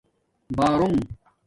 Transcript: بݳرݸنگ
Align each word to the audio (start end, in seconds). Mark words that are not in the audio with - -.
بݳرݸنگ 0.57 0.99